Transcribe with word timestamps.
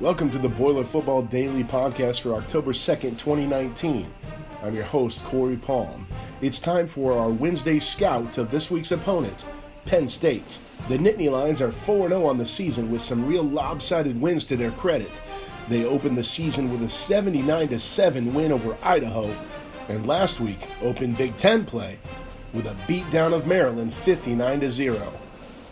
Welcome 0.00 0.30
to 0.30 0.38
the 0.38 0.48
Boiler 0.48 0.82
Football 0.82 1.20
Daily 1.24 1.62
Podcast 1.62 2.22
for 2.22 2.32
October 2.32 2.72
2nd, 2.72 3.18
2019. 3.18 4.10
I'm 4.62 4.74
your 4.74 4.84
host, 4.84 5.22
Corey 5.24 5.58
Palm. 5.58 6.06
It's 6.40 6.58
time 6.58 6.86
for 6.86 7.12
our 7.12 7.28
Wednesday 7.28 7.78
scout 7.80 8.38
of 8.38 8.50
this 8.50 8.70
week's 8.70 8.92
opponent, 8.92 9.44
Penn 9.84 10.08
State. 10.08 10.56
The 10.88 10.96
Nittany 10.96 11.30
Lions 11.30 11.60
are 11.60 11.70
4 11.70 12.08
0 12.08 12.24
on 12.24 12.38
the 12.38 12.46
season 12.46 12.90
with 12.90 13.02
some 13.02 13.26
real 13.26 13.42
lopsided 13.42 14.18
wins 14.18 14.46
to 14.46 14.56
their 14.56 14.70
credit. 14.70 15.20
They 15.68 15.84
opened 15.84 16.16
the 16.16 16.24
season 16.24 16.72
with 16.72 16.82
a 16.82 16.88
79 16.88 17.78
7 17.78 18.32
win 18.32 18.52
over 18.52 18.78
Idaho, 18.82 19.30
and 19.90 20.06
last 20.06 20.40
week 20.40 20.66
opened 20.80 21.18
Big 21.18 21.36
Ten 21.36 21.66
play 21.66 21.98
with 22.54 22.66
a 22.66 22.74
beatdown 22.90 23.34
of 23.34 23.46
Maryland 23.46 23.92
59 23.92 24.70
0. 24.70 25.12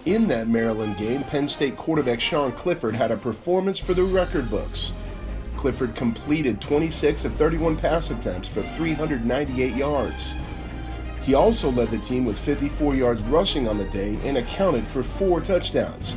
In 0.05 0.29
that 0.29 0.49
Maryland 0.49 0.97
game, 0.97 1.23
Penn 1.25 1.49
State 1.49 1.77
quarterback 1.77 2.21
Sean 2.21 2.53
Clifford 2.53 2.95
had 2.95 3.11
a 3.11 3.17
performance 3.17 3.79
for 3.79 3.95
the 3.95 4.05
record 4.05 4.49
books. 4.49 4.93
Clifford 5.57 5.95
completed 5.97 6.61
26 6.61 7.25
of 7.25 7.35
31 7.35 7.77
pass 7.77 8.11
attempts 8.11 8.49
for 8.49 8.63
398 8.63 9.75
yards. 9.75 10.35
He 11.23 11.35
also 11.35 11.71
led 11.71 11.91
the 11.91 11.99
team 11.99 12.25
with 12.25 12.39
54 12.39 12.95
yards 12.95 13.23
rushing 13.23 13.69
on 13.69 13.77
the 13.77 13.85
day 13.87 14.17
and 14.25 14.39
accounted 14.39 14.87
for 14.87 15.03
four 15.03 15.41
touchdowns. 15.41 16.15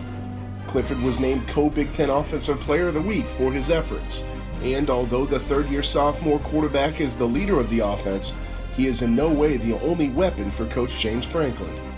Clifford 0.68 1.02
was 1.02 1.20
named 1.20 1.48
co 1.48 1.70
Big 1.70 1.92
Ten 1.92 2.10
Offensive 2.10 2.60
Player 2.62 2.90
of 2.90 2.94
the 2.94 3.02
Week 3.02 3.26
for 3.26 3.52
his 3.52 3.70
efforts. 3.70 4.24
And 4.62 4.90
although 4.90 5.26
the 5.26 5.40
third 5.40 5.68
year 5.70 5.84
sophomore 5.84 6.40
quarterback 6.40 7.02
is 7.02 7.16
the 7.16 7.26
leader 7.26 7.60
of 7.60 7.70
the 7.72 7.80
offense, 7.80 8.32
he 8.78 8.88
is 8.88 9.02
in 9.02 9.16
no 9.16 9.30
way 9.30 9.58
the 9.58 9.78
only 9.82 10.10
weapon 10.10 10.50
for 10.52 10.68
Coach 10.68 10.98
James 10.98 11.26
Franklin. 11.26 11.91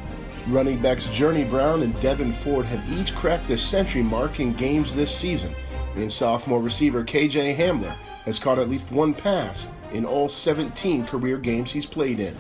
Running 0.47 0.81
backs 0.81 1.05
Journey 1.05 1.45
Brown 1.45 1.83
and 1.83 1.93
Devyn 1.95 2.33
Ford 2.33 2.65
have 2.65 2.99
each 2.99 3.15
cracked 3.15 3.47
the 3.47 3.57
century 3.57 4.03
mark 4.03 4.41
in 4.41 4.51
games 4.53 4.93
this 4.93 5.15
season, 5.15 5.55
and 5.95 6.11
sophomore 6.11 6.61
receiver 6.61 7.01
KJ 7.01 7.55
Hamler 7.55 7.95
has 8.25 8.39
caught 8.39 8.59
at 8.59 8.69
least 8.69 8.91
one 8.91 9.13
pass 9.13 9.69
in 9.93 10.03
all 10.03 10.27
17 10.27 11.05
career 11.05 11.37
games 11.37 11.71
he's 11.71 11.85
played 11.85 12.19
in. 12.19 12.35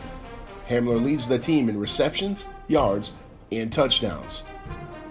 Hamler 0.67 1.01
leads 1.01 1.29
the 1.29 1.39
team 1.39 1.69
in 1.69 1.79
receptions, 1.79 2.43
yards, 2.67 3.13
and 3.53 3.71
touchdowns. 3.71 4.43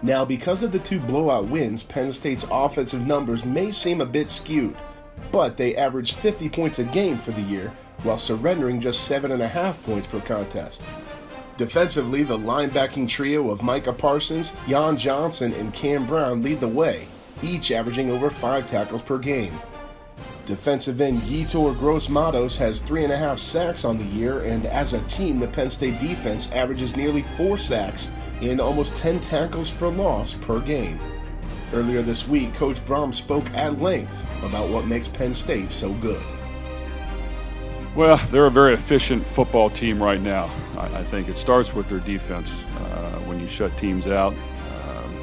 Now, 0.02 0.26
because 0.26 0.62
of 0.62 0.70
the 0.70 0.78
two 0.80 1.00
blowout 1.00 1.46
wins, 1.46 1.82
Penn 1.82 2.12
State's 2.12 2.44
offensive 2.50 3.06
numbers 3.06 3.42
may 3.42 3.70
seem 3.70 4.02
a 4.02 4.06
bit 4.06 4.28
skewed, 4.28 4.76
but 5.30 5.56
they 5.56 5.76
averaged 5.76 6.14
50 6.14 6.50
points 6.50 6.78
a 6.78 6.84
game 6.84 7.16
for 7.16 7.30
the 7.30 7.42
year 7.42 7.72
while 8.02 8.18
surrendering 8.18 8.82
just 8.82 9.10
7.5 9.10 9.82
points 9.84 10.08
per 10.08 10.20
contest. 10.20 10.82
Defensively, 11.62 12.24
the 12.24 12.36
linebacking 12.36 13.08
trio 13.08 13.48
of 13.48 13.62
Micah 13.62 13.92
Parsons, 13.92 14.52
Jan 14.66 14.96
Johnson, 14.96 15.52
and 15.52 15.72
Cam 15.72 16.04
Brown 16.08 16.42
lead 16.42 16.58
the 16.58 16.66
way, 16.66 17.06
each 17.40 17.70
averaging 17.70 18.10
over 18.10 18.30
five 18.30 18.66
tackles 18.66 19.00
per 19.00 19.16
game. 19.16 19.56
Defensive 20.44 21.00
end 21.00 21.22
Yetur 21.22 21.78
Gross 21.78 22.08
Matos 22.08 22.56
has 22.56 22.80
three 22.80 23.04
and 23.04 23.12
a 23.12 23.16
half 23.16 23.38
sacks 23.38 23.84
on 23.84 23.96
the 23.96 24.04
year, 24.06 24.40
and 24.40 24.66
as 24.66 24.92
a 24.92 25.00
team, 25.02 25.38
the 25.38 25.46
Penn 25.46 25.70
State 25.70 26.00
defense 26.00 26.50
averages 26.50 26.96
nearly 26.96 27.22
four 27.36 27.56
sacks 27.56 28.10
and 28.40 28.60
almost 28.60 28.96
10 28.96 29.20
tackles 29.20 29.70
for 29.70 29.88
loss 29.88 30.34
per 30.34 30.58
game. 30.58 30.98
Earlier 31.72 32.02
this 32.02 32.26
week, 32.26 32.52
Coach 32.54 32.84
Brohm 32.86 33.14
spoke 33.14 33.48
at 33.54 33.80
length 33.80 34.26
about 34.42 34.68
what 34.68 34.88
makes 34.88 35.06
Penn 35.06 35.32
State 35.32 35.70
so 35.70 35.92
good. 35.92 36.20
Well, 37.94 38.16
they're 38.32 38.46
a 38.46 38.50
very 38.50 38.74
efficient 38.74 39.24
football 39.24 39.70
team 39.70 40.02
right 40.02 40.20
now. 40.20 40.50
I, 40.82 40.98
I 40.98 41.04
think 41.04 41.28
it 41.28 41.38
starts 41.38 41.74
with 41.74 41.88
their 41.88 42.00
defense. 42.00 42.62
Uh, 42.62 43.20
when 43.26 43.40
you 43.40 43.46
shut 43.46 43.76
teams 43.78 44.06
out, 44.06 44.32
um, 44.32 45.14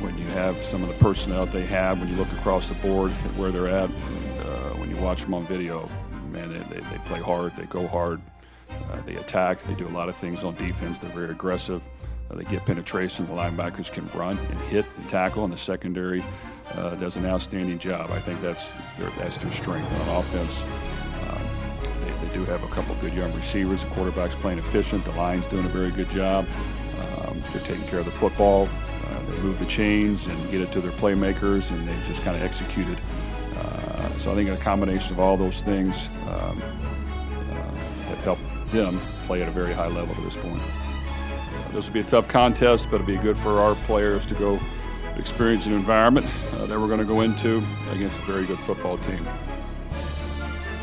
when 0.00 0.16
you 0.16 0.24
have 0.26 0.62
some 0.62 0.82
of 0.82 0.88
the 0.88 1.04
personnel 1.04 1.46
they 1.46 1.66
have, 1.66 1.98
when 1.98 2.08
you 2.08 2.14
look 2.14 2.32
across 2.32 2.68
the 2.68 2.74
board 2.74 3.10
at 3.10 3.34
where 3.36 3.50
they're 3.50 3.68
at, 3.68 3.90
and, 3.90 4.40
uh, 4.40 4.70
when 4.74 4.88
you 4.90 4.96
watch 4.96 5.22
them 5.22 5.34
on 5.34 5.46
video, 5.46 5.88
man, 6.30 6.52
they, 6.52 6.74
they, 6.74 6.80
they 6.80 6.98
play 7.04 7.20
hard, 7.20 7.54
they 7.56 7.66
go 7.66 7.86
hard, 7.88 8.20
uh, 8.70 9.00
they 9.04 9.16
attack, 9.16 9.62
they 9.64 9.74
do 9.74 9.86
a 9.86 9.90
lot 9.90 10.08
of 10.08 10.16
things 10.16 10.44
on 10.44 10.54
defense. 10.54 10.98
They're 10.98 11.10
very 11.10 11.30
aggressive. 11.30 11.82
Uh, 12.30 12.36
they 12.36 12.44
get 12.44 12.64
penetration. 12.64 13.26
The 13.26 13.32
linebackers 13.32 13.92
can 13.92 14.06
run 14.18 14.38
and 14.38 14.58
hit 14.60 14.86
and 14.96 15.08
tackle, 15.08 15.44
and 15.44 15.52
the 15.52 15.58
secondary 15.58 16.24
uh, 16.74 16.94
does 16.94 17.16
an 17.16 17.26
outstanding 17.26 17.78
job. 17.78 18.10
I 18.10 18.20
think 18.20 18.40
that's 18.40 18.74
their, 18.98 19.10
that's 19.18 19.38
their 19.38 19.52
strength 19.52 19.92
on 19.92 20.16
offense 20.16 20.62
do 22.28 22.44
have 22.44 22.62
a 22.62 22.68
couple 22.68 22.94
good 22.96 23.14
young 23.14 23.32
receivers. 23.34 23.82
The 23.82 23.90
quarterback's 23.90 24.36
playing 24.36 24.58
efficient. 24.58 25.04
The 25.04 25.12
line's 25.12 25.46
doing 25.46 25.64
a 25.64 25.68
very 25.68 25.90
good 25.90 26.10
job. 26.10 26.46
Um, 26.98 27.42
they're 27.52 27.62
taking 27.62 27.86
care 27.88 28.00
of 28.00 28.04
the 28.04 28.12
football. 28.12 28.68
Uh, 29.06 29.30
they 29.30 29.38
move 29.38 29.58
the 29.58 29.66
chains 29.66 30.26
and 30.26 30.50
get 30.50 30.60
it 30.60 30.72
to 30.72 30.80
their 30.80 30.92
playmakers, 30.92 31.70
and 31.70 31.86
they've 31.86 32.04
just 32.04 32.22
kind 32.22 32.36
of 32.36 32.42
executed. 32.42 32.98
Uh, 33.56 34.16
so 34.16 34.32
I 34.32 34.34
think 34.34 34.50
a 34.50 34.56
combination 34.56 35.14
of 35.14 35.20
all 35.20 35.36
those 35.36 35.60
things 35.60 36.08
um, 36.28 36.62
uh, 37.50 37.72
have 38.08 38.24
helped 38.24 38.72
them 38.72 39.00
play 39.26 39.42
at 39.42 39.48
a 39.48 39.52
very 39.52 39.72
high 39.72 39.88
level 39.88 40.14
to 40.14 40.20
this 40.22 40.36
point. 40.36 40.62
This 41.72 41.86
will 41.86 41.94
be 41.94 42.00
a 42.00 42.04
tough 42.04 42.28
contest, 42.28 42.88
but 42.90 42.96
it'll 42.96 43.06
be 43.06 43.16
good 43.16 43.38
for 43.38 43.60
our 43.60 43.74
players 43.86 44.26
to 44.26 44.34
go 44.34 44.60
experience 45.16 45.66
an 45.66 45.72
environment 45.72 46.26
uh, 46.52 46.66
that 46.66 46.78
we're 46.78 46.86
going 46.86 46.98
to 46.98 47.04
go 47.04 47.20
into 47.20 47.62
against 47.90 48.18
a 48.20 48.22
very 48.22 48.44
good 48.44 48.58
football 48.60 48.98
team. 48.98 49.26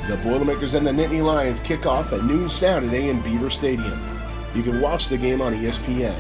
The 0.10 0.18
Boilermakers 0.18 0.74
and 0.74 0.88
the 0.88 0.92
Nittany 0.92 1.24
Lions 1.24 1.60
kick 1.60 1.86
off 1.86 2.12
at 2.14 2.24
noon 2.24 2.50
Saturday 2.50 3.10
in 3.10 3.22
Beaver 3.22 3.52
Stadium. 3.52 4.02
You 4.56 4.64
can 4.64 4.82
watch 4.82 5.08
the 5.08 5.20
game 5.20 5.40
on 5.40 5.54
ESPN. 5.54 6.20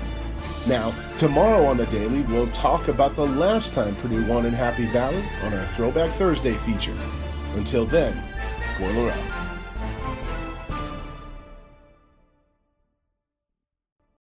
Now, 0.67 0.93
tomorrow 1.17 1.65
on 1.65 1.77
the 1.77 1.87
Daily, 1.87 2.21
we'll 2.21 2.51
talk 2.51 2.87
about 2.87 3.15
the 3.15 3.25
last 3.25 3.73
time 3.73 3.95
Purdue 3.95 4.23
won 4.27 4.45
in 4.45 4.53
Happy 4.53 4.85
Valley 4.85 5.23
on 5.41 5.55
our 5.55 5.65
Throwback 5.65 6.11
Thursday 6.11 6.53
feature. 6.57 6.95
Until 7.55 7.87
then, 7.87 8.23
Boiler 8.77 9.09
up. 9.09 9.48